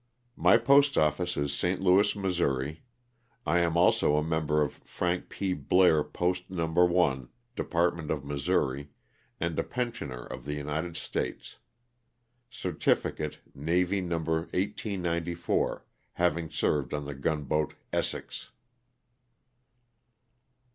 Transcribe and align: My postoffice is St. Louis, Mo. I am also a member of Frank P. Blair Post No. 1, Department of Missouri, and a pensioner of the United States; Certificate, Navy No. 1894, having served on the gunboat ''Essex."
My 0.35 0.57
postoffice 0.57 1.37
is 1.37 1.53
St. 1.53 1.79
Louis, 1.79 2.15
Mo. 2.15 2.73
I 3.45 3.59
am 3.59 3.77
also 3.77 4.15
a 4.17 4.23
member 4.23 4.63
of 4.63 4.77
Frank 4.83 5.29
P. 5.29 5.53
Blair 5.53 6.03
Post 6.03 6.49
No. 6.49 6.65
1, 6.65 7.29
Department 7.55 8.09
of 8.09 8.25
Missouri, 8.25 8.89
and 9.39 9.59
a 9.59 9.63
pensioner 9.63 10.25
of 10.25 10.45
the 10.45 10.55
United 10.55 10.97
States; 10.97 11.59
Certificate, 12.49 13.41
Navy 13.53 14.01
No. 14.01 14.17
1894, 14.17 15.85
having 16.13 16.49
served 16.49 16.95
on 16.95 17.05
the 17.05 17.13
gunboat 17.13 17.75
''Essex." 17.93 18.49